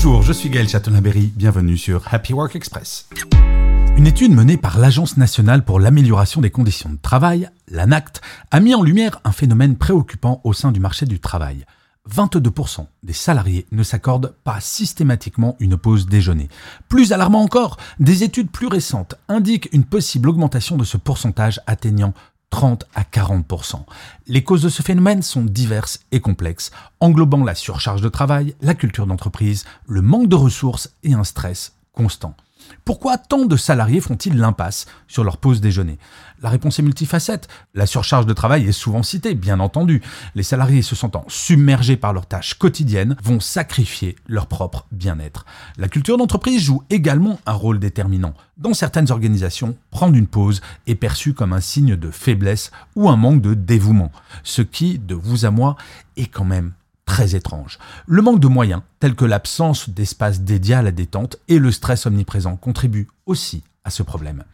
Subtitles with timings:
[0.00, 3.08] Bonjour, je suis Gaël Chatonaberry, bienvenue sur Happy Work Express.
[3.96, 8.20] Une étude menée par l'Agence nationale pour l'amélioration des conditions de travail, l'ANACT,
[8.52, 11.64] a mis en lumière un phénomène préoccupant au sein du marché du travail.
[12.08, 16.48] 22% des salariés ne s'accordent pas systématiquement une pause déjeuner.
[16.88, 22.14] Plus alarmant encore, des études plus récentes indiquent une possible augmentation de ce pourcentage atteignant
[22.50, 23.84] 30 à 40%.
[24.26, 28.74] Les causes de ce phénomène sont diverses et complexes, englobant la surcharge de travail, la
[28.74, 32.34] culture d'entreprise, le manque de ressources et un stress constant.
[32.84, 35.98] Pourquoi tant de salariés font-ils l'impasse sur leur pause déjeuner?
[36.40, 37.48] La réponse est multifacette.
[37.74, 40.02] La surcharge de travail est souvent citée, bien entendu.
[40.34, 45.44] Les salariés se sentant submergés par leurs tâches quotidiennes vont sacrifier leur propre bien-être.
[45.76, 48.34] La culture d'entreprise joue également un rôle déterminant.
[48.56, 53.16] Dans certaines organisations, prendre une pause est perçu comme un signe de faiblesse ou un
[53.16, 54.12] manque de dévouement,
[54.42, 55.76] ce qui, de vous à moi,
[56.16, 56.72] est quand même
[57.08, 57.78] très étrange.
[58.06, 62.04] Le manque de moyens, tels que l'absence d'espace dédié à la détente et le stress
[62.04, 64.44] omniprésent, contribuent aussi à ce problème.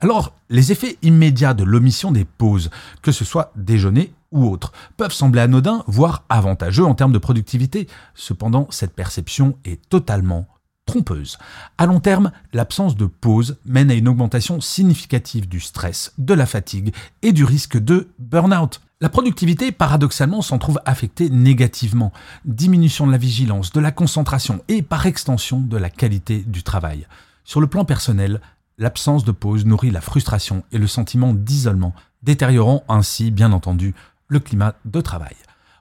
[0.00, 2.70] Alors, les effets immédiats de l'omission des pauses,
[3.02, 7.86] que ce soit déjeuner ou autre, peuvent sembler anodins, voire avantageux en termes de productivité.
[8.16, 10.48] Cependant, cette perception est totalement
[10.86, 11.38] trompeuse.
[11.78, 16.46] À long terme, l'absence de pause mène à une augmentation significative du stress, de la
[16.46, 18.80] fatigue et du risque de burn-out.
[19.02, 22.12] La productivité, paradoxalement, s'en trouve affectée négativement.
[22.44, 27.08] Diminution de la vigilance, de la concentration et, par extension, de la qualité du travail.
[27.42, 28.40] Sur le plan personnel,
[28.78, 33.92] l'absence de pause nourrit la frustration et le sentiment d'isolement, détériorant ainsi, bien entendu,
[34.28, 35.34] le climat de travail.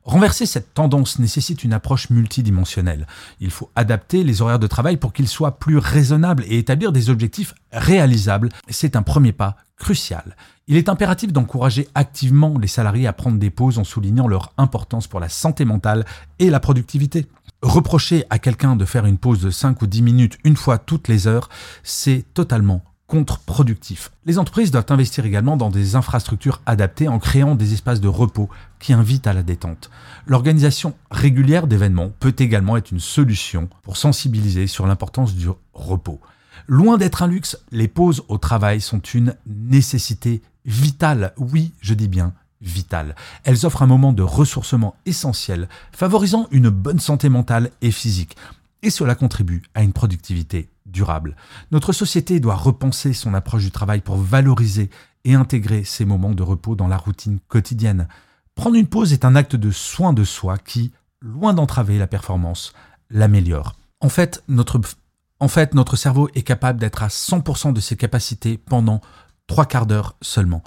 [0.04, 3.06] Renverser cette tendance nécessite une approche multidimensionnelle.
[3.40, 7.10] Il faut adapter les horaires de travail pour qu'ils soient plus raisonnables et établir des
[7.10, 8.50] objectifs réalisables.
[8.68, 10.36] C'est un premier pas crucial.
[10.68, 15.08] Il est impératif d'encourager activement les salariés à prendre des pauses en soulignant leur importance
[15.08, 16.06] pour la santé mentale
[16.40, 17.28] et la productivité.
[17.62, 21.08] Reprocher à quelqu'un de faire une pause de 5 ou 10 minutes une fois toutes
[21.08, 21.50] les heures,
[21.84, 24.10] c'est totalement contre-productif.
[24.26, 28.48] Les entreprises doivent investir également dans des infrastructures adaptées en créant des espaces de repos
[28.80, 29.92] qui invitent à la détente.
[30.28, 36.22] L'organisation régulière d'événements peut également être une solution pour sensibiliser sur l'importance du repos.
[36.68, 41.34] Loin d'être un luxe, les pauses au travail sont une nécessité vitale.
[41.36, 43.18] Oui, je dis bien vitale.
[43.44, 48.38] Elles offrent un moment de ressourcement essentiel, favorisant une bonne santé mentale et physique.
[48.84, 51.36] Et cela contribue à une productivité durable.
[51.72, 54.90] Notre société doit repenser son approche du travail pour valoriser
[55.24, 58.08] et intégrer ces moments de repos dans la routine quotidienne.
[58.56, 60.92] Prendre une pause est un acte de soin de soi qui,
[61.22, 62.74] loin d'entraver la performance,
[63.10, 63.76] l'améliore.
[64.00, 69.02] En fait, notre cerveau est capable d'être à 100% de ses capacités pendant
[69.48, 70.64] trois quarts d'heure seulement.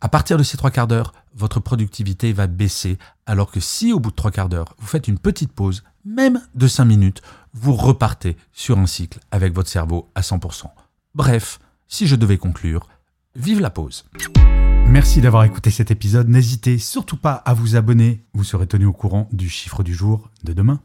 [0.00, 4.00] À partir de ces trois quarts d'heure, votre productivité va baisser, alors que si au
[4.00, 7.74] bout de trois quarts d'heure, vous faites une petite pause, même de 5 minutes, vous
[7.74, 10.64] repartez sur un cycle avec votre cerveau à 100%.
[11.14, 12.88] Bref, si je devais conclure,
[13.36, 14.04] vive la pause.
[14.88, 16.28] Merci d'avoir écouté cet épisode.
[16.28, 18.24] N'hésitez surtout pas à vous abonner.
[18.32, 20.80] Vous serez tenu au courant du chiffre du jour de demain.